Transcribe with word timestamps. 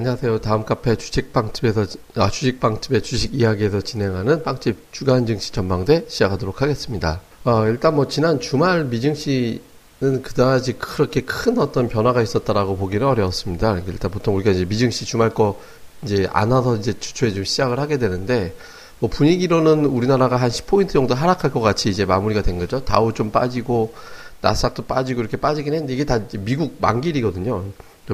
예, 0.00 0.02
안녕하세요. 0.02 0.40
다음 0.40 0.64
카페 0.64 0.96
주식빵집에서, 0.96 1.84
아, 2.16 2.30
주식빵집의 2.30 3.02
주식 3.02 3.34
이야기에서 3.34 3.82
진행하는 3.82 4.42
빵집 4.42 4.90
주간 4.92 5.26
증시 5.26 5.52
전망대 5.52 6.06
시작하도록 6.08 6.62
하겠습니다. 6.62 7.20
어, 7.44 7.66
일단 7.66 7.94
뭐 7.94 8.08
지난 8.08 8.40
주말 8.40 8.84
미증시 8.86 9.60
는 10.00 10.22
그다지 10.22 10.78
그렇게 10.78 11.20
큰 11.20 11.58
어떤 11.58 11.88
변화가 11.88 12.22
있었다라고 12.22 12.78
보기는 12.78 13.06
어려웠습니다. 13.06 13.82
일단 13.86 14.10
보통 14.10 14.36
우리가 14.36 14.52
이제 14.52 14.64
미증시 14.64 15.04
주말 15.04 15.34
거 15.34 15.60
이제 16.02 16.26
안 16.32 16.50
와서 16.50 16.76
이제 16.76 16.94
주초에 16.98 17.34
좀 17.34 17.44
시작을 17.44 17.78
하게 17.78 17.98
되는데, 17.98 18.54
뭐 19.00 19.10
분위기로는 19.10 19.84
우리나라가 19.84 20.36
한 20.36 20.48
10포인트 20.48 20.92
정도 20.92 21.14
하락할 21.14 21.50
것 21.52 21.60
같이 21.60 21.90
이제 21.90 22.06
마무리가 22.06 22.40
된 22.40 22.58
거죠. 22.58 22.82
다우 22.86 23.12
좀 23.12 23.30
빠지고, 23.30 23.92
나스닥도 24.40 24.86
빠지고 24.86 25.20
이렇게 25.20 25.36
빠지긴 25.36 25.74
했는데 25.74 25.92
이게 25.92 26.06
다 26.06 26.20
미국 26.38 26.76
만길이거든요. 26.80 27.66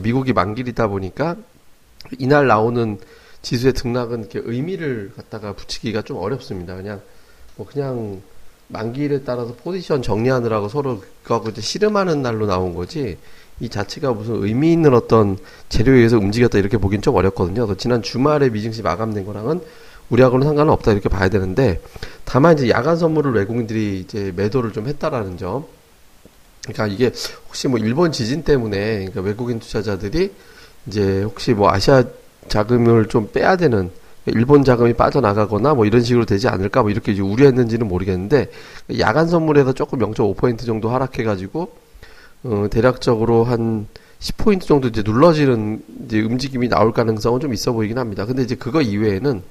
미국이 0.03 0.33
만길이다 0.33 0.89
보니까 0.89 1.37
이날 2.19 2.47
나오는 2.47 2.99
지수의 3.43 3.75
등락은 3.75 4.21
이렇게 4.21 4.41
의미를 4.45 5.13
갖다가 5.17 5.53
붙이기가 5.53 6.03
좀 6.03 6.17
어렵습니다. 6.17 6.75
그냥 6.77 7.01
뭐 7.57 7.67
그냥 7.67 8.21
만기일에 8.69 9.23
따라서 9.23 9.55
포지션 9.55 10.03
정리하느라고 10.03 10.69
서로 10.69 11.03
그거하고 11.23 11.51
이제 11.51 11.61
씨름하는 11.61 12.23
날로 12.23 12.47
나온 12.47 12.75
거지 12.75 13.17
이 13.61 13.69
자체가 13.69 14.13
무슨 14.13 14.43
의미 14.43 14.73
있는 14.73 14.95
어떤 14.95 15.39
재료에 15.69 15.97
의해서 15.97 16.19
움직였다 16.19 16.59
이렇게 16.59 16.77
보긴 16.77 17.01
좀 17.01 17.15
어렵거든요. 17.15 17.67
그래서 17.67 17.77
지난 17.77 18.03
주말에 18.03 18.51
미증시 18.51 18.83
마감된 18.83 19.25
거랑은 19.25 19.61
우리하고는 20.11 20.47
상관은 20.47 20.73
없다 20.73 20.93
이렇게 20.93 21.09
봐야 21.09 21.29
되는데 21.29 21.81
다만 22.25 22.57
이제 22.57 22.69
야간 22.69 22.97
선물을 22.97 23.33
외국인들이 23.33 24.01
이제 24.01 24.33
매도를 24.37 24.73
좀 24.73 24.87
했다라는 24.87 25.39
점. 25.39 25.65
그러니까 26.63 26.87
이게 26.89 27.13
혹시 27.47 27.69
뭐 27.69 27.79
일본 27.79 28.13
지진 28.13 28.43
때문에 28.43 28.97
그러니까 28.97 29.21
외국인 29.21 29.61
투자자들이 29.61 30.33
이제 30.87 31.23
혹시 31.23 31.53
뭐 31.53 31.71
아시아 31.71 32.05
자금을 32.49 33.07
좀 33.09 33.31
빼야 33.33 33.57
되는 33.57 33.91
일본 34.27 34.65
자금이 34.65 34.95
빠져나가거나 34.95 35.75
뭐 35.75 35.87
이런 35.87 36.03
식으로 36.03 36.25
되지 36.25 36.49
않을까 36.49 36.83
뭐 36.83 36.91
이렇게 36.91 37.19
우려했는지는 37.21 37.87
모르겠는데 37.87 38.51
야간 38.99 39.29
선물에서 39.29 39.73
조금 39.73 40.01
0.5포인트 40.01 40.67
정도 40.67 40.91
하락해가지고 40.91 41.73
어 42.45 42.67
대략적으로 42.71 43.45
한 43.45 43.87
10포인트 44.21 44.63
정도 44.63 44.89
이제 44.89 45.03
눌러지는 45.05 45.83
이제 46.05 46.21
움직임이 46.21 46.69
나올 46.69 46.93
가능성은 46.93 47.41
좀 47.41 47.53
있어 47.53 47.73
보이긴 47.73 47.99
합니다. 47.99 48.25
근데 48.27 48.43
이제 48.43 48.55
그거 48.55 48.81
이외에는 48.81 49.43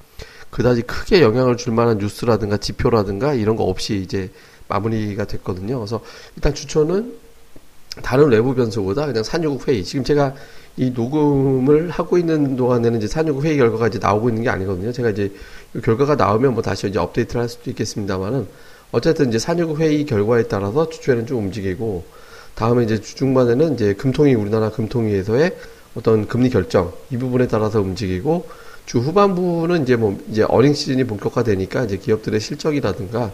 그다지 0.50 0.82
크게 0.82 1.22
영향을 1.22 1.56
줄 1.56 1.72
만한 1.72 1.98
뉴스라든가 1.98 2.56
지표라든가 2.56 3.34
이런 3.34 3.56
거 3.56 3.64
없이 3.64 3.96
이제 3.96 4.30
마무리가 4.68 5.24
됐거든요. 5.24 5.78
그래서 5.78 6.00
일단 6.34 6.54
주초는 6.54 7.14
다른 8.02 8.28
외부 8.28 8.54
변수보다 8.54 9.06
그냥 9.06 9.22
산유국 9.22 9.68
회의. 9.68 9.84
지금 9.84 10.04
제가 10.04 10.34
이 10.76 10.90
녹음을 10.90 11.90
하고 11.90 12.18
있는 12.18 12.56
동안에는 12.56 12.98
이제 12.98 13.08
산유국 13.08 13.44
회의 13.44 13.56
결과가 13.56 13.88
이제 13.88 13.98
나오고 13.98 14.28
있는 14.28 14.42
게 14.42 14.50
아니거든요. 14.50 14.92
제가 14.92 15.10
이제 15.10 15.32
결과가 15.82 16.16
나오면 16.16 16.54
뭐 16.54 16.62
다시 16.62 16.86
이제 16.88 16.98
업데이트를 16.98 17.40
할 17.42 17.48
수도 17.48 17.70
있겠습니다만은 17.70 18.46
어쨌든 18.92 19.28
이제 19.28 19.38
산유국 19.38 19.80
회의 19.80 20.04
결과에 20.04 20.44
따라서 20.44 20.88
주초에는 20.88 21.26
좀 21.26 21.38
움직이고 21.38 22.04
다음에 22.54 22.84
이제 22.84 23.00
주중반에는 23.00 23.74
이제 23.74 23.94
금통위 23.94 24.34
우리나라 24.34 24.70
금통위에서의 24.70 25.56
어떤 25.94 26.28
금리 26.28 26.50
결정 26.50 26.92
이 27.10 27.16
부분에 27.16 27.48
따라서 27.48 27.80
움직이고 27.80 28.46
주 28.84 28.98
후반부는 28.98 29.82
이제 29.82 29.96
뭐 29.96 30.18
이제 30.30 30.44
어닝 30.48 30.74
시즌이 30.74 31.04
본격화되니까 31.04 31.84
이제 31.84 31.96
기업들의 31.96 32.38
실적이라든가 32.38 33.32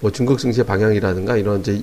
뭐 0.00 0.10
중국 0.10 0.38
증시 0.38 0.62
방향이라든가 0.62 1.36
이런 1.36 1.60
이제 1.60 1.80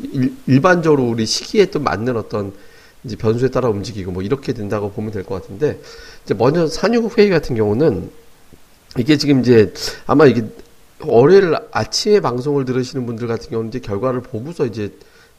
일, 0.47 0.61
반적으로 0.61 1.03
우리 1.03 1.25
시기에 1.25 1.67
또 1.67 1.79
맞는 1.79 2.17
어떤 2.17 2.53
이제 3.03 3.15
변수에 3.15 3.49
따라 3.49 3.69
움직이고 3.69 4.11
뭐 4.11 4.23
이렇게 4.23 4.53
된다고 4.53 4.91
보면 4.91 5.11
될 5.11 5.23
것 5.23 5.41
같은데 5.41 5.79
이제 6.23 6.33
먼저 6.33 6.67
산유국 6.67 7.17
회의 7.17 7.29
같은 7.29 7.55
경우는 7.55 8.09
이게 8.97 9.17
지금 9.17 9.41
이제 9.41 9.73
아마 10.05 10.25
이게 10.25 10.43
월요일 11.01 11.55
아침에 11.71 12.19
방송을 12.21 12.65
들으시는 12.65 13.05
분들 13.05 13.27
같은 13.27 13.49
경우는 13.49 13.69
이제 13.69 13.79
결과를 13.79 14.21
보고서 14.21 14.65
이제 14.65 14.91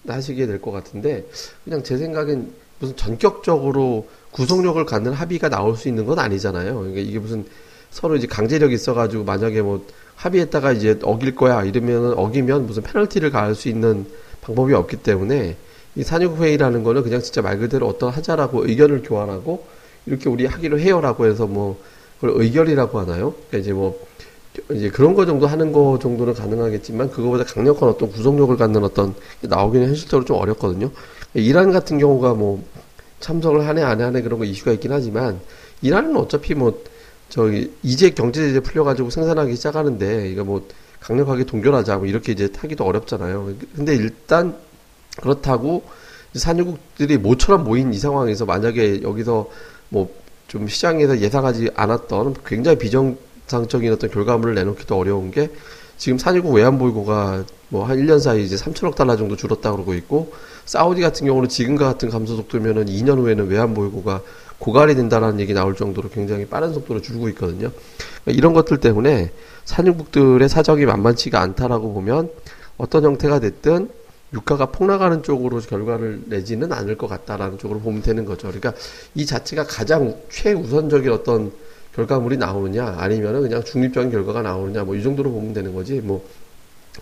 하시게 0.06 0.46
될 0.46 0.60
것 0.60 0.70
같은데 0.72 1.24
그냥 1.64 1.82
제 1.82 1.96
생각엔 1.96 2.52
무슨 2.78 2.96
전격적으로 2.96 4.08
구속력을 4.32 4.84
갖는 4.84 5.12
합의가 5.12 5.48
나올 5.48 5.76
수 5.76 5.88
있는 5.88 6.04
건 6.04 6.18
아니잖아요. 6.18 6.74
그러니까 6.74 7.00
이게 7.00 7.18
무슨 7.18 7.46
서로 7.90 8.16
이제 8.16 8.26
강제력이 8.26 8.74
있어가지고 8.74 9.24
만약에 9.24 9.62
뭐 9.62 9.86
합의했다가 10.16 10.72
이제 10.72 10.98
어길 11.02 11.34
거야 11.34 11.62
이러면 11.62 12.14
어기면 12.18 12.66
무슨 12.66 12.82
페널티를 12.82 13.30
가할 13.30 13.54
수 13.54 13.68
있는 13.68 14.04
방법이 14.42 14.74
없기 14.74 14.96
때문에 14.98 15.56
이 15.96 16.02
산육 16.02 16.40
회의라는 16.40 16.82
거는 16.82 17.02
그냥 17.02 17.22
진짜 17.22 17.42
말 17.42 17.58
그대로 17.58 17.86
어떤 17.88 18.10
하자라고 18.10 18.66
의견을 18.66 19.02
교환하고 19.02 19.64
이렇게 20.06 20.28
우리 20.28 20.46
하기로 20.46 20.80
해요라고 20.80 21.26
해서 21.26 21.46
뭐 21.46 21.80
그걸 22.20 22.42
의결이라고 22.42 22.98
하나요? 23.00 23.32
그러니까 23.48 23.58
이제 23.58 23.72
뭐 23.72 23.98
이제 24.72 24.88
그런 24.88 25.14
거 25.14 25.26
정도 25.26 25.46
하는 25.46 25.72
거 25.72 25.98
정도는 26.00 26.34
가능하겠지만 26.34 27.10
그거보다 27.10 27.44
강력한 27.44 27.88
어떤 27.88 28.10
구속력을 28.10 28.56
갖는 28.56 28.84
어떤 28.84 29.14
나오기는 29.40 29.88
현실적으로 29.88 30.24
좀 30.24 30.36
어렵거든요. 30.36 30.90
이란 31.34 31.72
같은 31.72 31.98
경우가 31.98 32.34
뭐 32.34 32.62
참석을 33.20 33.66
하네 33.66 33.82
안 33.82 34.00
하네 34.00 34.22
그런 34.22 34.38
거 34.38 34.44
이슈가 34.44 34.72
있긴 34.72 34.92
하지만 34.92 35.40
이란은 35.82 36.16
어차피 36.16 36.54
뭐 36.54 36.82
저기 37.28 37.72
이제 37.82 38.10
경제 38.10 38.42
제재 38.42 38.60
풀려가지고 38.60 39.10
생산하기 39.10 39.56
시작하는데 39.56 40.30
이거 40.30 40.44
뭐 40.44 40.66
강력하게 41.00 41.44
동결하자 41.44 41.98
뭐 41.98 42.06
이렇게 42.06 42.32
이제 42.32 42.48
타기도 42.48 42.84
어렵잖아요. 42.84 43.54
근데 43.74 43.94
일단 43.96 44.56
그렇다고 45.20 45.82
산유국들이 46.34 47.18
모처럼 47.18 47.64
모인 47.64 47.92
이 47.94 47.98
상황에서 47.98 48.44
만약에 48.44 49.02
여기서 49.02 49.48
뭐 49.88 50.24
좀 50.54 50.68
시장에서 50.68 51.18
예상하지 51.20 51.70
않았던 51.74 52.36
굉장히 52.46 52.78
비정상적인 52.78 53.92
어떤 53.92 54.10
결과물을 54.10 54.54
내놓기도 54.54 54.96
어려운 54.96 55.30
게 55.30 55.50
지금 55.96 56.16
산유국 56.16 56.52
외환보유고가 56.54 57.44
뭐 57.70 57.84
한 57.84 57.98
1년 57.98 58.20
사이 58.20 58.44
이제 58.44 58.54
3천억 58.56 58.94
달러 58.94 59.16
정도 59.16 59.36
줄었다 59.36 59.72
그러고 59.72 59.94
있고 59.94 60.32
사우디 60.64 61.00
같은 61.00 61.26
경우는 61.26 61.48
지금과 61.48 61.86
같은 61.86 62.08
감소 62.08 62.36
속도면은 62.36 62.86
2년 62.86 63.18
후에는 63.18 63.48
외환보유고가 63.48 64.22
고갈이 64.58 64.94
된다라는 64.94 65.40
얘기 65.40 65.54
나올 65.54 65.74
정도로 65.74 66.08
굉장히 66.10 66.46
빠른 66.46 66.72
속도로 66.72 67.02
줄고 67.02 67.28
있거든요. 67.30 67.70
그러니까 68.22 68.38
이런 68.38 68.52
것들 68.52 68.78
때문에 68.78 69.32
산유국들의 69.64 70.48
사정이 70.48 70.86
만만치가 70.86 71.40
않다라고 71.40 71.92
보면 71.92 72.30
어떤 72.78 73.04
형태가 73.04 73.40
됐든 73.40 73.88
유가가 74.34 74.66
폭락하는 74.66 75.22
쪽으로 75.22 75.60
결과를 75.60 76.22
내지는 76.26 76.72
않을 76.72 76.98
것 76.98 77.06
같다라는 77.06 77.58
쪽으로 77.58 77.80
보면 77.80 78.02
되는 78.02 78.24
거죠. 78.24 78.48
그러니까 78.48 78.74
이 79.14 79.24
자체가 79.24 79.64
가장 79.64 80.16
최우선적인 80.28 81.10
어떤 81.12 81.52
결과물이 81.94 82.36
나오느냐 82.36 82.96
아니면은 82.98 83.42
그냥 83.42 83.62
중립적인 83.62 84.10
결과가 84.10 84.42
나오느냐 84.42 84.82
뭐 84.82 84.96
이 84.96 85.02
정도로 85.02 85.30
보면 85.30 85.54
되는 85.54 85.72
거지 85.74 86.00
뭐 86.00 86.26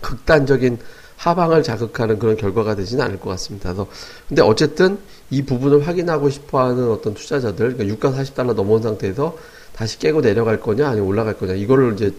극단적인 0.01 0.77
하방을 1.17 1.63
자극하는 1.63 2.19
그런 2.19 2.35
결과가 2.37 2.75
되지는 2.75 3.03
않을 3.05 3.19
것 3.19 3.29
같습니다. 3.31 3.73
그래서 3.73 3.87
근데 4.27 4.41
어쨌든 4.41 4.99
이 5.29 5.41
부분을 5.41 5.87
확인하고 5.87 6.29
싶어하는 6.29 6.89
어떤 6.89 7.13
투자자들 7.13 7.73
그러니까 7.75 7.87
유가 7.87 8.11
40달러 8.11 8.53
넘어온 8.53 8.81
상태에서 8.81 9.37
다시 9.75 9.97
깨고 9.99 10.21
내려갈 10.21 10.59
거냐 10.59 10.87
아니면 10.87 11.07
올라갈 11.07 11.35
거냐 11.37 11.53
이거를 11.53 11.93
이제 11.93 12.13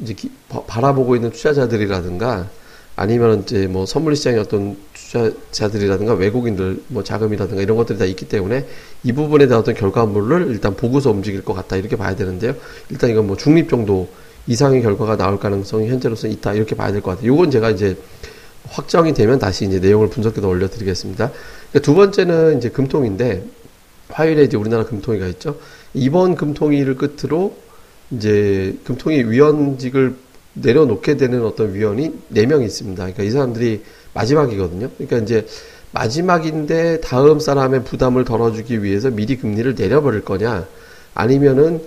이제 0.00 0.14
기, 0.14 0.30
바라보고 0.48 1.16
있는 1.16 1.30
투자자들이라든가 1.30 2.48
아니면 2.96 3.42
이제 3.42 3.66
뭐 3.66 3.86
선물 3.86 4.14
시장의 4.16 4.40
어떤 4.40 4.76
투자자들이라든가 4.92 6.14
외국인들 6.14 6.82
뭐 6.88 7.02
자금이라든가 7.02 7.62
이런 7.62 7.76
것들이 7.76 7.98
다 7.98 8.04
있기 8.04 8.28
때문에 8.28 8.66
이 9.04 9.12
부분에 9.12 9.46
대한 9.46 9.60
어떤 9.62 9.74
결과물을 9.74 10.48
일단 10.48 10.76
보고서 10.76 11.10
움직일 11.10 11.42
것 11.44 11.54
같다 11.54 11.76
이렇게 11.76 11.96
봐야 11.96 12.14
되는데요. 12.14 12.54
일단 12.90 13.10
이건 13.10 13.26
뭐 13.26 13.36
중립 13.36 13.70
정도 13.70 14.08
이상의 14.46 14.82
결과가 14.82 15.16
나올 15.16 15.38
가능성이 15.38 15.88
현재로서는 15.88 16.34
있다 16.36 16.54
이렇게 16.54 16.74
봐야 16.74 16.92
될 16.92 17.00
것 17.00 17.12
같아요. 17.12 17.32
이건 17.32 17.50
제가 17.50 17.70
이제 17.70 17.96
확정이 18.68 19.14
되면 19.14 19.38
다시 19.38 19.64
이제 19.66 19.78
내용을 19.78 20.10
분석해서 20.10 20.46
올려드리겠습니다. 20.46 21.30
그러니까 21.70 21.78
두 21.84 21.94
번째는 21.94 22.58
이제 22.58 22.68
금통인데 22.68 23.44
화요일에 24.08 24.44
이제 24.44 24.56
우리나라 24.56 24.84
금통위가 24.84 25.26
있죠. 25.28 25.56
이번 25.94 26.34
금통위를 26.34 26.96
끝으로 26.96 27.56
이제 28.10 28.76
금통위 28.84 29.24
위원직을 29.24 30.14
내려놓게 30.54 31.16
되는 31.16 31.44
어떤 31.44 31.74
위원이 31.74 32.12
네 32.28 32.46
명 32.46 32.62
있습니다. 32.62 33.02
그러니까 33.02 33.22
이 33.22 33.30
사람들이 33.30 33.82
마지막이거든요. 34.14 34.90
그러니까 34.96 35.18
이제 35.18 35.46
마지막인데 35.92 37.00
다음 37.00 37.40
사람의 37.40 37.84
부담을 37.84 38.24
덜어주기 38.24 38.82
위해서 38.82 39.10
미리 39.10 39.36
금리를 39.36 39.74
내려버릴 39.74 40.24
거냐, 40.24 40.66
아니면은 41.14 41.80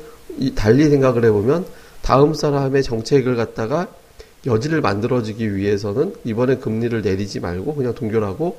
달리 0.55 0.89
생각을 0.89 1.25
해보면 1.25 1.65
다음 2.01 2.33
사람의 2.33 2.83
정책을 2.83 3.35
갖다가 3.35 3.87
여지를 4.45 4.81
만들어주기 4.81 5.55
위해서는 5.55 6.13
이번에 6.25 6.57
금리를 6.57 7.01
내리지 7.01 7.39
말고 7.39 7.75
그냥 7.75 7.93
동결하고 7.95 8.57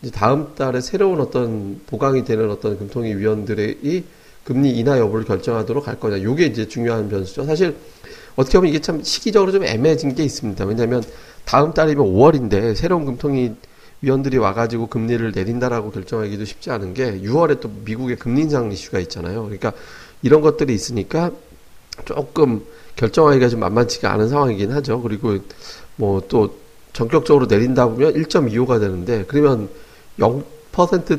이제 0.00 0.10
다음 0.10 0.54
달에 0.54 0.80
새로운 0.80 1.20
어떤 1.20 1.80
보강이 1.86 2.24
되는 2.24 2.50
어떤 2.50 2.78
금통위 2.78 3.14
위원들의 3.16 4.04
금리 4.44 4.70
인하 4.70 4.98
여부를 4.98 5.26
결정하도록 5.26 5.88
할 5.88 6.00
거냐. 6.00 6.22
요게 6.22 6.46
이제 6.46 6.68
중요한 6.68 7.08
변수죠. 7.10 7.44
사실 7.44 7.74
어떻게 8.36 8.58
보면 8.58 8.70
이게 8.70 8.80
참 8.80 9.02
시기적으로 9.02 9.52
좀 9.52 9.64
애매해진 9.64 10.14
게 10.14 10.22
있습니다. 10.22 10.64
왜냐하면 10.64 11.02
다음 11.44 11.72
달이면 11.72 12.04
5월인데 12.06 12.74
새로운 12.74 13.04
금통위 13.06 13.54
위원들이 14.02 14.36
와가지고 14.38 14.88
금리를 14.88 15.32
내린다라고 15.32 15.90
결정하기도 15.90 16.44
쉽지 16.44 16.70
않은 16.70 16.94
게 16.94 17.20
6월에 17.20 17.60
또 17.60 17.70
미국의 17.84 18.16
금리 18.16 18.42
인상 18.42 18.70
이슈가 18.70 18.98
있잖아요. 19.00 19.44
그러니까 19.44 19.72
이런 20.22 20.42
것들이 20.42 20.74
있으니까 20.74 21.30
조금 22.04 22.62
결정하기가 22.96 23.48
좀 23.48 23.60
만만치가 23.60 24.12
않은 24.12 24.28
상황이긴 24.28 24.72
하죠. 24.72 25.00
그리고 25.02 25.38
뭐 25.96 26.20
또 26.28 26.66
전격적으로 26.96 27.44
내린다 27.44 27.88
보면 27.88 28.14
1.25가 28.14 28.80
되는데 28.80 29.26
그러면 29.28 29.68
0% 30.18 30.42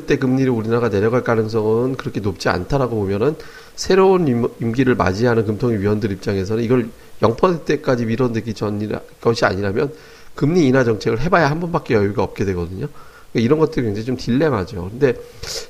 대 0.06 0.16
금리를 0.16 0.50
우리나라가 0.50 0.88
내려갈 0.88 1.24
가능성은 1.24 1.96
그렇게 1.96 2.20
높지 2.20 2.48
않다라고 2.48 2.96
보면은 2.96 3.34
새로운 3.74 4.28
임 4.28 4.72
기를 4.72 4.94
맞이하는 4.94 5.44
금통위 5.46 5.78
위원들 5.78 6.12
입장에서는 6.12 6.62
이걸 6.62 6.88
0%대까지 7.20 8.06
밀어내기 8.06 8.54
전 8.54 9.00
것이 9.20 9.44
아니라면 9.44 9.92
금리 10.34 10.66
인하 10.66 10.84
정책을 10.84 11.20
해봐야 11.20 11.50
한 11.50 11.58
번밖에 11.58 11.94
여유가 11.94 12.22
없게 12.22 12.44
되거든요. 12.44 12.86
그러니까 13.32 13.44
이런 13.44 13.58
것들이 13.58 13.86
굉장히 13.86 14.06
좀 14.06 14.16
딜레마죠. 14.16 14.90
근데 14.90 15.14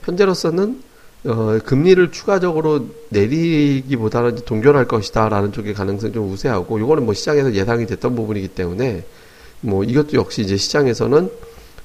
현재로서는 0.04 0.82
어, 1.24 1.58
금리를 1.64 2.12
추가적으로 2.12 2.88
내리기보다는 3.08 4.36
동결할 4.44 4.86
것이다라는 4.86 5.52
쪽의 5.52 5.74
가능성이 5.74 6.12
좀 6.12 6.30
우세하고, 6.30 6.78
요거는 6.78 7.04
뭐 7.04 7.14
시장에서 7.14 7.54
예상이 7.54 7.86
됐던 7.86 8.14
부분이기 8.14 8.48
때문에, 8.48 9.04
뭐 9.60 9.82
이것도 9.82 10.12
역시 10.12 10.42
이제 10.42 10.56
시장에서는 10.56 11.28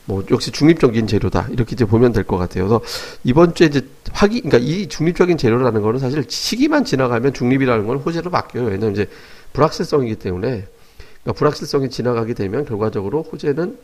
뭐 0.05 0.23
역시 0.31 0.51
중립적인 0.51 1.07
재료다 1.07 1.47
이렇게 1.51 1.73
이제 1.73 1.85
보면 1.85 2.11
될 2.11 2.23
것 2.23 2.37
같아요. 2.37 2.67
그래서 2.67 2.81
이번 3.23 3.55
주에 3.55 3.67
이제 3.67 3.87
확인, 4.11 4.43
그러니까 4.43 4.57
이 4.57 4.87
중립적인 4.87 5.37
재료라는 5.37 5.81
거는 5.81 5.99
사실 5.99 6.25
시기만 6.27 6.85
지나가면 6.85 7.33
중립이라는 7.33 7.87
건 7.87 7.97
호재로 7.97 8.29
바뀌어요. 8.29 8.65
왜냐하면 8.65 8.91
이제 8.91 9.07
불확실성이기 9.53 10.15
때문에, 10.15 10.65
그러니까 11.23 11.37
불확실성이 11.37 11.89
지나가게 11.89 12.33
되면 12.33 12.65
결과적으로 12.65 13.23
호재는 13.23 13.77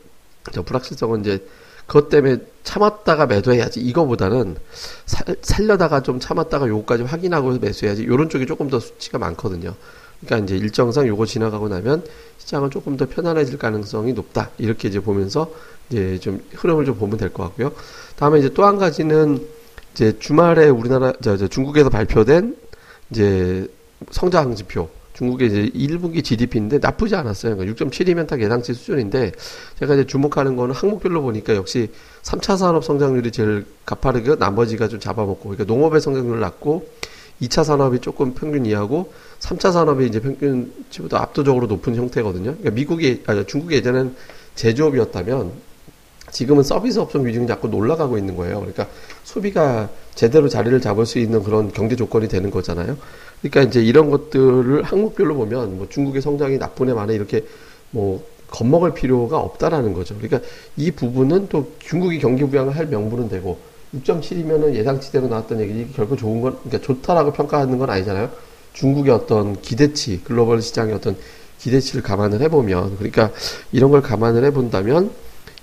저 0.52 0.62
불확실성은 0.62 1.22
이제 1.22 1.46
그것 1.86 2.10
때문에 2.10 2.38
참았다가 2.64 3.26
매도해야지. 3.26 3.80
이거보다는 3.80 4.58
살, 5.06 5.36
살려다가 5.42 6.04
좀 6.04 6.20
참았다가 6.20 6.68
요거까지 6.68 7.04
확인하고 7.04 7.58
매수해야지. 7.60 8.06
요런 8.06 8.30
쪽이 8.30 8.46
조금 8.46 8.70
더 8.70 8.80
수치가 8.80 9.18
많거든요. 9.18 9.74
그러니까 10.22 10.46
이제 10.46 10.58
일정상 10.58 11.08
요거 11.08 11.26
지나가고 11.26 11.70
나면 11.70 12.04
시장은 12.38 12.72
조금 12.72 12.98
더 12.98 13.06
편안해질 13.08 13.58
가능성이 13.58 14.14
높다. 14.14 14.50
이렇게 14.58 14.88
이제 14.90 15.00
보면서 15.00 15.52
이제 15.90 16.18
좀 16.20 16.42
흐름을 16.56 16.86
좀 16.86 16.96
보면 16.98 17.18
될 17.18 17.30
것 17.30 17.44
같고요. 17.44 17.72
다음에 18.16 18.40
이제 18.40 18.50
또 18.54 18.64
한 18.66 18.78
가지는 18.78 19.46
이제 19.94 20.18
주말에 20.20 20.70
우리나라, 20.70 21.14
저, 21.22 21.38
저 21.38 21.48
중국에서 21.48 21.90
발표된 21.90 22.56
이제 23.12 23.68
성장 24.12 24.56
지표. 24.56 24.90
중국의 25.14 25.48
이제 25.50 25.70
1분기 25.76 26.24
GDP인데 26.24 26.78
나쁘지 26.80 27.16
않았어요. 27.16 27.58
그러니까 27.58 27.86
6.7이면 27.86 28.26
딱 28.28 28.42
예상치 28.42 28.74
수준인데 28.74 29.34
제가 29.80 29.96
이제 29.96 30.06
주목하는 30.08 30.56
거는 30.56 30.74
항목별로 30.74 31.22
보니까 31.22 31.56
역시 31.56 31.90
3차 32.24 32.56
산업 32.58 32.86
성장률이 32.86 33.32
제일 33.32 33.66
가파르게 33.86 34.36
나머지가 34.36 34.88
좀 34.88 35.00
잡아먹고 35.02 35.50
그러니까 35.50 35.66
농업의 35.66 36.00
성장률 36.00 36.40
낮고 36.40 36.88
2차 37.42 37.64
산업이 37.64 38.00
조금 38.00 38.34
평균 38.34 38.66
이하고 38.66 39.14
3차 39.40 39.72
산업이 39.72 40.06
이제 40.06 40.20
평균치보다 40.20 41.22
압도적으로 41.22 41.68
높은 41.68 41.96
형태거든요. 41.96 42.56
그러니까 42.58 42.72
미국이 42.72 43.24
아니 43.26 43.46
중국이 43.46 43.76
예전엔 43.76 44.16
제조업이었다면 44.56 45.52
지금은 46.32 46.64
서비스 46.64 47.00
업종 47.00 47.24
비중이 47.24 47.48
자꾸 47.48 47.70
올라가고 47.70 48.18
있는 48.18 48.36
거예요. 48.36 48.60
그러니까 48.60 48.88
소비가 49.24 49.90
제대로 50.16 50.48
자리를 50.50 50.80
잡을 50.82 51.06
수 51.06 51.20
있는 51.20 51.44
그런 51.44 51.72
경제 51.72 51.96
조건이 51.96 52.28
되는 52.28 52.52
거잖아요. 52.52 52.98
그러니까 53.42 53.62
이제 53.62 53.82
이런 53.84 54.10
것들을 54.10 54.84
항목별로 54.84 55.36
보면 55.36 55.78
뭐 55.78 55.88
중국의 55.90 56.22
성장이 56.22 56.58
나쁘네 56.58 56.94
마네 56.94 57.16
이렇게 57.16 57.46
뭐 57.92 58.24
겁먹을 58.50 58.94
필요가 58.94 59.38
없다라는 59.40 59.94
거죠. 59.94 60.16
그러니까 60.16 60.42
이 60.76 60.92
부분은 60.92 61.48
또 61.50 61.72
중국이 61.80 62.20
경기 62.20 62.44
부양을 62.44 62.76
할 62.76 62.88
명분은 62.88 63.30
되고 63.30 63.60
6.7이면은 63.96 64.76
예상치대로 64.76 65.28
나왔던 65.28 65.60
얘기 65.62 65.82
이게 65.82 65.88
결국 65.96 66.18
좋은 66.18 66.42
건 66.42 66.58
그러니까 66.64 66.80
좋다라고 66.86 67.34
평가하는 67.34 67.78
건 67.78 67.90
아니잖아요. 67.90 68.30
중국의 68.74 69.14
어떤 69.14 69.60
기대치, 69.62 70.22
글로벌 70.24 70.62
시장의 70.62 70.94
어떤 70.94 71.18
기대치를 71.58 72.04
감안을 72.04 72.42
해보면 72.42 72.98
그러니까 72.98 73.32
이런 73.72 73.92
걸 73.92 74.02
감안을 74.02 74.46
해본다면 74.46 75.12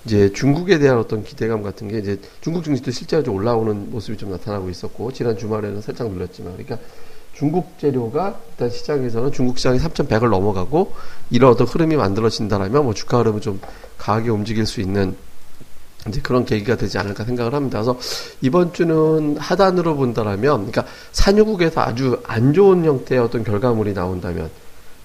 이제 0.05 0.31
중국에 0.31 0.79
대한 0.79 0.99
어떤 0.99 1.23
기대감 1.23 1.63
같은 1.63 1.87
게 1.87 1.97
이제 1.97 2.19
중국 2.41 2.63
증시도 2.63 2.91
실제로 2.91 3.23
좀 3.23 3.35
올라오는 3.35 3.91
모습이 3.91 4.17
좀 4.17 4.31
나타나고 4.31 4.69
있었고 4.69 5.11
지난 5.11 5.37
주말에는 5.37 5.81
살짝 5.81 6.09
눌렸지만 6.11 6.53
그러니까 6.53 6.77
중국 7.33 7.77
재료가 7.79 8.39
일단 8.51 8.69
시장에서는 8.69 9.31
중국 9.31 9.57
시장이 9.57 9.79
3,100을 9.79 10.29
넘어가고 10.29 10.93
이런 11.29 11.51
어떤 11.51 11.67
흐름이 11.67 11.95
만들어진다라면 11.95 12.83
뭐 12.83 12.93
주가 12.93 13.19
흐름을 13.19 13.41
좀 13.41 13.59
강하게 13.97 14.29
움직일 14.29 14.65
수 14.65 14.81
있는 14.81 15.15
이제 16.09 16.21
그런 16.21 16.45
계기가 16.45 16.75
되지 16.75 16.97
않을까 16.97 17.23
생각을 17.23 17.53
합니다. 17.53 17.79
그래서 17.79 17.99
이번 18.41 18.73
주는 18.73 19.37
하단으로 19.37 19.95
본다라면, 19.95 20.71
그러니까 20.71 20.85
산유국에서 21.11 21.81
아주 21.81 22.19
안 22.25 22.53
좋은 22.53 22.85
형태의 22.85 23.21
어떤 23.21 23.43
결과물이 23.43 23.93
나온다면, 23.93 24.45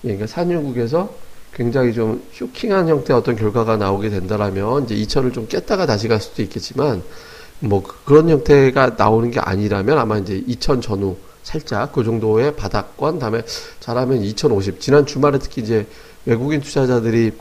예, 0.04 0.08
그러니까 0.08 0.26
산유국에서 0.26 1.12
굉장히 1.54 1.92
좀 1.92 2.22
쇼킹한 2.32 2.88
형태의 2.88 3.18
어떤 3.18 3.36
결과가 3.36 3.76
나오게 3.76 4.10
된다라면, 4.10 4.84
이제 4.84 4.94
2천을 4.94 5.32
좀 5.32 5.46
깼다가 5.46 5.86
다시 5.86 6.08
갈 6.08 6.20
수도 6.20 6.42
있겠지만, 6.42 7.02
뭐 7.60 7.82
그런 8.04 8.28
형태가 8.28 8.94
나오는 8.96 9.30
게 9.30 9.38
아니라면 9.38 9.98
아마 9.98 10.18
이제 10.18 10.42
2천 10.48 10.82
전후 10.82 11.16
살짝 11.42 11.92
그 11.92 12.04
정도의 12.04 12.56
바닥권 12.56 13.18
다음에 13.18 13.42
잘하면 13.80 14.22
2050 14.22 14.80
지난 14.80 15.06
주말에 15.06 15.38
특히 15.38 15.62
이제 15.62 15.86
외국인 16.24 16.60
투자자들이 16.60 17.32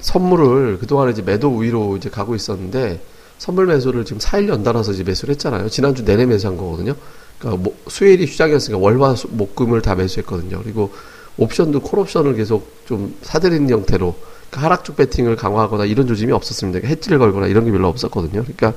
선물을 0.00 0.78
그동안에 0.78 1.12
이제 1.12 1.22
매도 1.22 1.48
우위로 1.48 1.96
이제 1.96 2.10
가고 2.10 2.34
있었는데 2.34 3.00
선물 3.38 3.66
매수를 3.66 4.04
지금 4.04 4.18
4일 4.18 4.48
연달아서 4.48 4.92
이제 4.92 5.02
매수를 5.02 5.34
했잖아요. 5.34 5.68
지난주 5.68 6.04
내내 6.04 6.26
매수한 6.26 6.56
거거든요. 6.56 6.94
그러니까 7.38 7.62
뭐 7.62 7.76
수요일이 7.88 8.26
휴장이었으니까 8.26 8.78
월화 8.78 9.14
목금을 9.30 9.82
다 9.82 9.94
매수했거든요. 9.94 10.60
그리고 10.62 10.92
옵션도 11.36 11.80
콜옵션을 11.80 12.34
계속 12.34 12.72
좀 12.86 13.14
사들이는 13.22 13.68
형태로 13.68 14.14
그러니까 14.50 14.60
하락적 14.62 14.96
배팅을 14.96 15.36
강화하거나 15.36 15.84
이런 15.84 16.06
조짐이 16.06 16.32
없었습니다. 16.32 16.80
그러니까 16.80 16.96
해지를 16.96 17.18
걸거나 17.18 17.46
이런 17.46 17.64
게 17.64 17.70
별로 17.70 17.88
없었거든요. 17.88 18.42
그러니까 18.42 18.72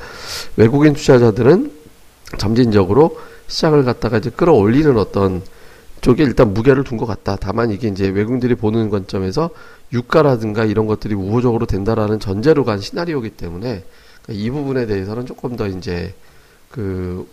외국인 0.58 0.94
투자자들은 0.94 1.72
점진적으로 2.38 3.18
시장을 3.48 3.84
갖다가 3.84 4.18
이제 4.18 4.30
끌어올리는 4.30 4.98
어떤 4.98 5.42
쪽에 6.02 6.24
일단 6.24 6.54
무게를 6.54 6.84
둔 6.84 6.98
것 6.98 7.06
같다. 7.06 7.36
다만 7.40 7.72
이게 7.72 7.88
이제 7.88 8.08
외국인들이 8.08 8.56
보는 8.56 8.90
관점에서 8.90 9.50
유가라든가 9.94 10.66
이런 10.66 10.88
것들이 10.88 11.14
우호적으로 11.16 11.66
된다라는 11.66 12.20
전제로 12.20 12.64
간 12.64 12.80
시나리오이기 12.80 13.32
때문에 13.32 13.84
그러니까 14.24 14.46
이 14.46 14.50
부분에 14.50 14.86
대해서는 14.86 15.26
조금 15.26 15.56
더 15.56 15.68
이제 15.68 16.14
그 16.70 17.28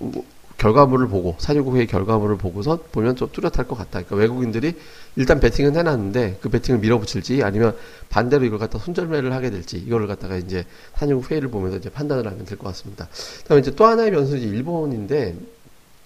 결과물을 0.59 1.09
보고 1.09 1.37
사유국의 1.39 1.87
결과물을 1.87 2.39
보고서 2.39 2.79
보면 2.91 3.17
좀 3.17 3.29
뚜렷할 3.31 3.69
것 3.69 3.77
같다. 3.77 4.03
그러니까 4.03 4.17
외국인들이 4.17 4.75
일단 5.17 5.39
베팅은 5.39 5.77
해놨는데 5.77 6.39
그 6.41 6.49
베팅을 6.49 6.81
밀어붙일지 6.81 7.43
아니면 7.43 7.77
반대로 8.09 8.47
이걸 8.47 8.59
갖다 8.59 8.79
손절매를 8.79 9.33
하게 9.35 9.51
될지 9.51 9.77
이거를 9.77 10.07
갖다가 10.07 10.37
이제 10.37 10.65
산유국 10.95 11.31
회의를 11.31 11.51
보면서 11.51 11.77
이제 11.77 11.91
판단을 11.91 12.27
하면 12.27 12.47
될 12.47 12.57
것 12.57 12.69
같습니다. 12.69 13.07
그다음에 13.43 13.61
이제 13.61 13.75
또 13.75 13.85
하나의 13.85 14.11
변수는 14.13 14.41
일본인데 14.41 15.37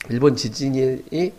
일본 0.08 0.34
지진이 0.34 1.32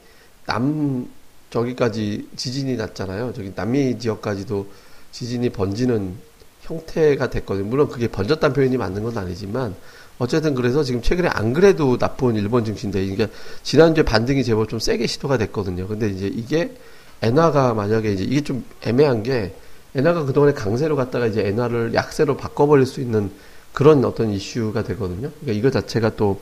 남 0.51 1.07
저기까지 1.49 2.27
지진이 2.35 2.75
났잖아요. 2.75 3.31
저기 3.33 3.53
남미 3.55 3.97
지역까지도 3.97 4.67
지진이 5.13 5.49
번지는 5.51 6.15
형태가 6.63 7.29
됐거든요. 7.29 7.65
물론 7.67 7.87
그게 7.87 8.09
번졌다는 8.09 8.53
표현이 8.53 8.75
맞는 8.77 9.03
건 9.03 9.17
아니지만 9.17 9.75
어쨌든 10.19 10.53
그래서 10.53 10.83
지금 10.83 11.01
최근에 11.01 11.29
안 11.29 11.53
그래도 11.53 11.97
나쁜 11.97 12.35
일본 12.35 12.65
증시인데 12.65 13.03
이게 13.03 13.27
지난주에 13.63 14.03
반등이 14.03 14.43
제법 14.43 14.67
좀 14.67 14.79
세게 14.79 15.07
시도가 15.07 15.37
됐거든요. 15.37 15.87
근데 15.87 16.09
이제 16.09 16.27
이게 16.27 16.75
엔화가 17.21 17.73
만약에 17.73 18.11
이제 18.11 18.23
이게 18.23 18.41
좀 18.41 18.65
애매한 18.81 19.23
게 19.23 19.55
엔화가 19.95 20.25
그동안에 20.25 20.53
강세로 20.53 20.95
갔다가 20.97 21.27
이제 21.27 21.47
엔화를 21.47 21.93
약세로 21.93 22.35
바꿔버릴 22.37 22.85
수 22.85 22.99
있는 22.99 23.31
그런 23.71 24.03
어떤 24.03 24.31
이슈가 24.31 24.83
되거든요. 24.83 25.31
그러니까 25.39 25.51
이거 25.57 25.71
자체가 25.71 26.15
또 26.17 26.41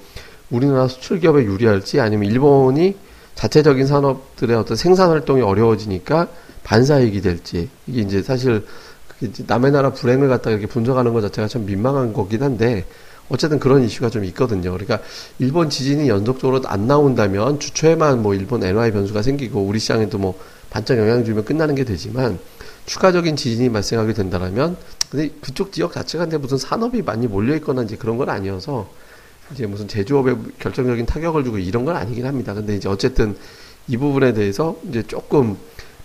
우리나라 0.49 0.87
수출 0.87 1.19
기업에 1.19 1.43
유리할지 1.43 1.99
아니면 1.99 2.29
일본이 2.29 2.95
자체적인 3.39 3.87
산업들의 3.87 4.53
어떤 4.57 4.75
생산 4.75 5.11
활동이 5.11 5.41
어려워지니까 5.41 6.27
반사이익이 6.63 7.21
될지 7.21 7.69
이게 7.87 8.01
이제 8.01 8.21
사실 8.21 8.65
남의 9.47 9.71
나라 9.71 9.93
불행을 9.93 10.27
갖다 10.27 10.49
이렇게 10.49 10.67
분석하는 10.67 11.13
것 11.13 11.21
자체가 11.21 11.47
참 11.47 11.65
민망한 11.65 12.11
거긴 12.11 12.43
한데 12.43 12.85
어쨌든 13.29 13.59
그런 13.59 13.81
이슈가 13.83 14.09
좀 14.09 14.25
있거든요. 14.25 14.73
그러니까 14.73 14.99
일본 15.37 15.69
지진이 15.69 16.09
연속적으로 16.09 16.61
안 16.65 16.87
나온다면 16.87 17.61
주초에만 17.61 18.21
뭐 18.21 18.33
일본 18.33 18.61
NY 18.61 18.91
변수가 18.91 19.21
생기고 19.21 19.61
우리 19.61 19.79
시장에도 19.79 20.17
뭐 20.17 20.37
반짝 20.69 20.97
영향 20.97 21.23
주면 21.23 21.45
끝나는 21.45 21.75
게 21.75 21.85
되지만 21.85 22.39
추가적인 22.87 23.37
지진이 23.37 23.71
발생하게 23.71 24.13
된다면 24.13 24.75
근데 25.09 25.29
그쪽 25.39 25.71
지역 25.71 25.93
자체가 25.93 26.25
근데 26.25 26.37
무슨 26.37 26.57
산업이 26.57 27.03
많이 27.03 27.27
몰려 27.27 27.55
있거나 27.55 27.83
이제 27.83 27.95
그런 27.95 28.17
건 28.17 28.29
아니어서 28.29 28.89
이제 29.53 29.65
무슨 29.65 29.87
제조업에 29.87 30.35
결정적인 30.59 31.05
타격을 31.05 31.43
주고 31.43 31.57
이런 31.57 31.85
건 31.85 31.95
아니긴 31.95 32.25
합니다. 32.25 32.53
근데 32.53 32.75
이제 32.75 32.87
어쨌든 32.87 33.35
이 33.87 33.97
부분에 33.97 34.33
대해서 34.33 34.75
이제 34.87 35.03
조금 35.03 35.57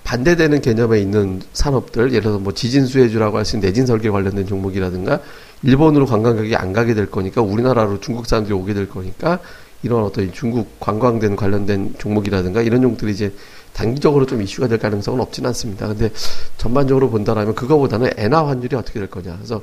반대되는 0.05 0.61
개념에 0.61 1.01
있는 1.01 1.41
산업들, 1.53 2.11
예를 2.11 2.23
들어서 2.23 2.39
뭐 2.39 2.53
지진 2.53 2.87
수혜주라고 2.87 3.39
할 3.39 3.45
수 3.45 3.57
있는 3.57 3.69
내진 3.69 3.87
설계 3.87 4.11
관련된 4.11 4.47
종목이라든가 4.47 5.21
일본으로 5.63 6.07
관광객이 6.07 6.55
안 6.57 6.73
가게 6.73 6.95
될 6.95 7.11
거니까 7.11 7.41
우리나라로 7.41 8.01
중국 8.01 8.27
사람들이 8.27 8.55
오게 8.55 8.75
될 8.75 8.89
거니까 8.89 9.39
이런 9.83 10.03
어떤 10.03 10.31
중국 10.33 10.79
관광된 10.79 11.37
관련된 11.37 11.95
종목이라든가 11.99 12.63
이런 12.63 12.83
종들이 12.83 13.13
이제 13.13 13.33
단기적으로 13.73 14.25
좀 14.27 14.41
이슈가 14.41 14.69
될 14.69 14.79
가능성은 14.79 15.21
없지는 15.21 15.49
않습니다. 15.49 15.89
근데 15.89 16.11
전반적으로 16.59 17.11
본다라면 17.11 17.55
그거보다는 17.55 18.11
엔화 18.17 18.47
환율이 18.47 18.77
어떻게 18.77 18.99
될 19.01 19.11
거냐. 19.11 19.37
그래서 19.37 19.63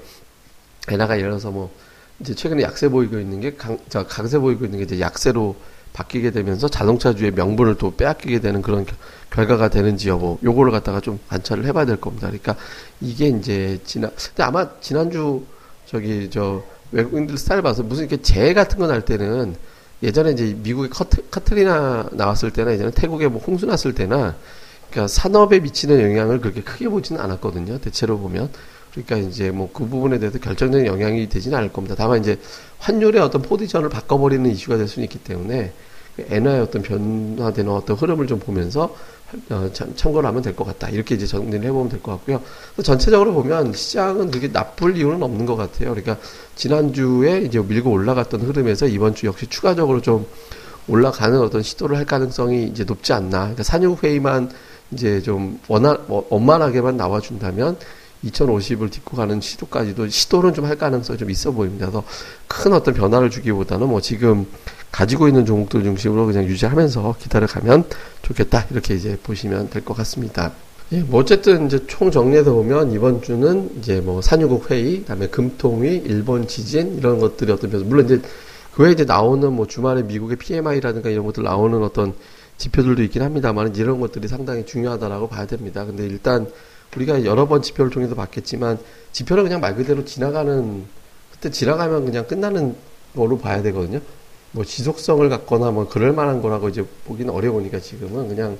엔화가 0.89 1.17
예를 1.17 1.29
들어서 1.29 1.49
뭐 1.51 1.71
이제 2.21 2.33
최근에 2.35 2.63
약세 2.63 2.87
보이고 2.87 3.19
있는 3.19 3.41
게 3.41 3.55
강, 3.55 3.77
자, 3.89 4.03
강세 4.03 4.37
보이고 4.37 4.65
있는 4.65 4.79
게 4.79 4.85
이제 4.85 4.99
약세로 4.99 5.55
바뀌게 5.93 6.31
되면서 6.31 6.69
자동차주의 6.69 7.31
명분을 7.31 7.75
또 7.75 7.95
빼앗기게 7.95 8.39
되는 8.39 8.61
그런 8.61 8.85
결과가 9.29 9.69
되는지 9.69 10.09
여부 10.09 10.37
요거를 10.43 10.71
갖다가 10.71 11.01
좀 11.01 11.19
관찰을 11.27 11.65
해봐야 11.65 11.85
될 11.85 11.99
겁니다. 11.99 12.27
그러니까 12.27 12.55
이게 13.01 13.27
이제 13.27 13.79
지난 13.85 14.11
근데 14.15 14.43
아마 14.43 14.69
지난주 14.79 15.43
저기 15.85 16.29
저 16.29 16.63
외국인들 16.91 17.37
스타일 17.37 17.61
봐서 17.61 17.83
무슨 17.83 18.05
이렇게 18.05 18.21
재 18.21 18.53
같은 18.53 18.79
거날 18.79 19.01
때는 19.01 19.55
예전에 20.03 20.31
이제 20.31 20.55
미국의 20.61 20.89
커트, 20.89 21.29
카트리나 21.29 22.09
나왔을 22.13 22.51
때나 22.51 22.71
예전에 22.71 22.91
태국에 22.91 23.27
뭐 23.27 23.41
홍수 23.41 23.65
났을 23.65 23.93
때나 23.93 24.35
그러니까 24.89 25.07
산업에 25.07 25.59
미치는 25.59 26.01
영향을 26.01 26.41
그렇게 26.41 26.61
크게 26.61 26.89
보지는 26.89 27.21
않았거든요. 27.21 27.79
대체로 27.79 28.17
보면 28.17 28.49
그러니까 28.91 29.17
이제 29.17 29.51
뭐 29.51 29.69
그 29.73 29.85
부분에 29.85 30.19
대해서 30.19 30.37
결정적인 30.39 30.85
영향이 30.85 31.29
되지는 31.29 31.57
않을 31.57 31.71
겁니다. 31.73 31.95
다만 31.97 32.19
이제 32.19 32.37
환율의 32.79 33.21
어떤 33.21 33.41
포지션을 33.41 33.89
바꿔버리는 33.89 34.49
이슈가 34.51 34.77
될 34.77 34.87
수는 34.87 35.05
있기 35.05 35.19
때문에 35.19 35.71
엔화의 36.19 36.61
어떤 36.61 36.81
변화되는 36.81 37.71
어떤 37.71 37.95
흐름을 37.95 38.27
좀 38.27 38.39
보면서 38.39 38.95
어, 39.49 39.69
참, 39.71 39.95
참고를 39.95 40.27
하면 40.27 40.41
될 40.41 40.53
것 40.53 40.65
같다. 40.65 40.89
이렇게 40.89 41.15
이제 41.15 41.25
정리를 41.25 41.63
해보면 41.63 41.87
될 41.87 42.01
것 42.01 42.11
같고요. 42.11 42.41
전체적으로 42.83 43.33
보면 43.33 43.71
시장은 43.71 44.29
그게 44.29 44.49
나쁠 44.49 44.97
이유는 44.97 45.23
없는 45.23 45.45
것 45.45 45.55
같아요. 45.55 45.91
그러니까 45.91 46.17
지난주에 46.55 47.43
이제 47.43 47.59
밀고 47.59 47.89
올라갔던 47.89 48.41
흐름에서 48.41 48.87
이번 48.87 49.15
주 49.15 49.27
역시 49.27 49.47
추가적으로 49.47 50.01
좀 50.01 50.25
올라가는 50.89 51.39
어떤 51.39 51.61
시도를 51.63 51.95
할 51.95 52.03
가능성이 52.05 52.65
이제 52.65 52.83
높지 52.83 53.13
않나. 53.13 53.39
그러니까 53.39 53.63
산육 53.63 54.03
회의만 54.03 54.51
이제 54.91 55.21
좀 55.21 55.59
원한, 55.69 55.97
뭐, 56.07 56.27
원만하게만 56.29 56.97
나와준다면 56.97 57.77
2050을 58.25 58.91
딛고 58.91 59.17
가는 59.17 59.41
시도까지도 59.41 60.07
시도는 60.09 60.53
좀 60.53 60.65
할 60.65 60.77
가능성이 60.77 61.17
좀 61.17 61.29
있어 61.29 61.51
보입니다. 61.51 61.87
그래서 61.87 62.03
큰 62.47 62.73
어떤 62.73 62.93
변화를 62.93 63.29
주기보다는 63.29 63.87
뭐 63.87 63.99
지금 63.99 64.45
가지고 64.91 65.27
있는 65.27 65.45
종목들 65.45 65.83
중심으로 65.83 66.25
그냥 66.27 66.43
유지하면서 66.45 67.15
기다려 67.19 67.47
가면 67.47 67.85
좋겠다. 68.21 68.67
이렇게 68.71 68.93
이제 68.95 69.17
보시면 69.23 69.69
될 69.69 69.83
것 69.83 69.95
같습니다. 69.97 70.51
예, 70.91 70.99
뭐 71.01 71.21
어쨌든 71.21 71.67
이제 71.67 71.85
총 71.87 72.11
정리해서 72.11 72.51
보면 72.53 72.91
이번 72.91 73.21
주는 73.21 73.71
이제 73.79 74.01
뭐 74.01 74.21
산유국 74.21 74.69
회의, 74.69 74.99
그다음에 74.99 75.27
금통위, 75.27 76.03
일본 76.05 76.47
지진 76.47 76.97
이런 76.97 77.19
것들이 77.19 77.51
어떤 77.51 77.69
변수. 77.71 77.85
물론 77.85 78.05
이제 78.05 78.21
그 78.73 78.83
외에 78.83 78.91
이제 78.91 79.05
나오는 79.05 79.51
뭐 79.53 79.65
주말에 79.67 80.03
미국의 80.03 80.37
PMI라든가 80.37 81.09
이런 81.09 81.25
것들 81.25 81.43
나오는 81.43 81.81
어떤 81.83 82.13
지표들도 82.57 83.01
있긴 83.03 83.21
합니다만 83.21 83.75
이런 83.75 83.99
것들이 84.01 84.27
상당히 84.27 84.65
중요하다라고 84.65 85.29
봐야 85.29 85.45
됩니다. 85.47 85.85
근데 85.85 86.05
일단 86.05 86.47
우리가 86.95 87.25
여러 87.25 87.47
번 87.47 87.61
지표를 87.61 87.91
통해서 87.91 88.15
봤겠지만 88.15 88.77
지표는 89.11 89.43
그냥 89.43 89.61
말 89.61 89.75
그대로 89.75 90.03
지나가는 90.05 90.85
그때 91.31 91.49
지나가면 91.49 92.05
그냥 92.05 92.27
끝나는 92.27 92.75
거로 93.15 93.37
봐야 93.37 93.61
되거든요. 93.61 93.99
뭐 94.51 94.65
지속성을 94.65 95.27
갖거나 95.29 95.71
뭐 95.71 95.87
그럴 95.87 96.11
만한 96.13 96.41
거라고 96.41 96.69
이제 96.69 96.85
보기는 97.05 97.33
어려우니까 97.33 97.79
지금은 97.79 98.27
그냥 98.27 98.57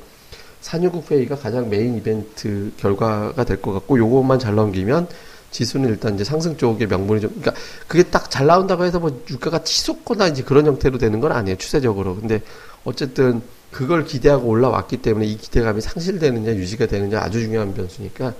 산유국 0.61 1.11
회의가 1.11 1.35
가장 1.35 1.69
메인 1.69 1.97
이벤트 1.97 2.71
결과가 2.77 3.43
될 3.43 3.57
것 3.61 3.73
같고 3.73 3.97
요것만 3.97 4.39
잘 4.39 4.55
넘기면 4.55 5.07
지수는 5.51 5.89
일단 5.89 6.15
이제 6.15 6.23
상승 6.23 6.55
쪽의 6.55 6.88
명분이 6.88 7.19
좀 7.19 7.29
그러니까 7.31 7.53
그게 7.88 8.03
딱 8.03 8.29
잘 8.31 8.45
나온다고 8.47 8.85
해서 8.85 9.00
뭐 9.00 9.21
유가가 9.29 9.61
치솟거나 9.63 10.27
이제 10.27 10.43
그런 10.43 10.65
형태로 10.65 10.97
되는 10.97 11.19
건 11.19 11.33
아니에요 11.33 11.57
추세적으로 11.57 12.15
근데 12.15 12.41
어쨌든 12.85 13.41
그걸 13.71 14.05
기대하고 14.05 14.47
올라왔기 14.47 14.97
때문에 14.97 15.25
이 15.25 15.37
기대감이 15.37 15.81
상실되느냐 15.81 16.55
유지가 16.55 16.85
되느냐 16.87 17.21
아주 17.21 17.39
중요한 17.39 17.73
변수니까 17.73 18.33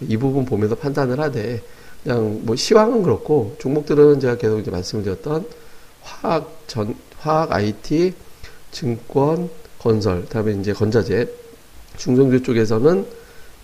이 0.00 0.16
부분 0.16 0.44
보면서 0.44 0.74
판단을 0.74 1.20
하되 1.20 1.62
그냥 2.02 2.40
뭐 2.44 2.56
시황은 2.56 3.02
그렇고 3.02 3.56
종목들은 3.58 4.20
제가 4.20 4.38
계속 4.38 4.60
이제 4.60 4.70
말씀을 4.70 5.04
드렸던 5.04 5.46
화학 6.02 6.62
전 6.66 6.94
화학 7.18 7.52
IT 7.52 8.14
증권 8.70 9.50
건설 9.78 10.22
그다음에 10.22 10.52
이제 10.52 10.72
건자재 10.72 11.28
중성주 11.96 12.42
쪽에서는 12.42 13.06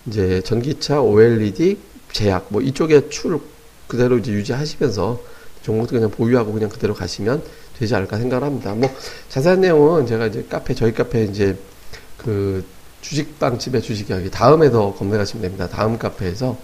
이제 0.06 0.42
전기차 0.42 1.00
OLED 1.00 1.78
제약 2.12 2.48
뭐 2.50 2.60
이쪽에 2.60 3.08
출 3.08 3.40
그대로 3.86 4.18
이제 4.18 4.32
유지하시면서 4.32 5.20
종목도 5.62 5.92
그냥 5.92 6.10
보유하고 6.10 6.52
그냥 6.52 6.68
그대로 6.68 6.94
가시면 6.94 7.42
되지 7.78 7.94
않을까 7.94 8.18
생각을 8.18 8.46
합니다. 8.46 8.74
뭐 8.74 8.90
자세한 9.28 9.60
내용은 9.60 10.06
제가 10.06 10.26
이제 10.26 10.44
카페 10.48 10.74
저희 10.74 10.92
카페 10.92 11.24
이제 11.24 11.56
그 12.16 12.64
주식빵집의 13.00 13.82
주식 13.82 14.10
이야기 14.10 14.30
다음에 14.30 14.70
더 14.70 14.94
검색하시면 14.94 15.42
됩니다. 15.42 15.68
다음 15.68 15.98
카페에서 15.98 16.56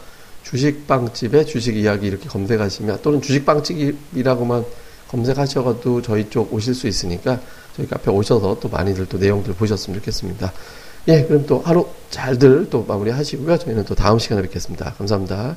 주식빵집의 0.45 1.47
주식 1.47 1.77
이야기 1.77 2.07
이렇게 2.07 2.29
검색하시면 2.29 3.01
또는 3.03 3.21
주식빵집이라고만 3.21 4.65
검색하셔도 5.09 6.03
저희 6.03 6.31
쪽 6.31 6.53
오실 6.55 6.75
수 6.75 6.87
있으니까 6.87 7.41
저희 7.77 7.87
카페 7.87 8.11
오셔서 8.11 8.59
또 8.61 8.69
많이들 8.69 9.07
또 9.07 9.19
내용들 9.19 9.55
보셨으면 9.55 9.99
좋겠습니다. 9.99 10.53
예, 11.09 11.25
그럼 11.25 11.45
또 11.47 11.61
하루 11.61 11.87
잘들 12.11 12.69
또 12.71 12.85
마무리 12.87 13.11
하시고요. 13.11 13.59
저희는 13.59 13.85
또 13.85 13.95
다음 13.95 14.19
시간에 14.19 14.43
뵙겠습니다. 14.43 14.95
감사합니다. 14.99 15.57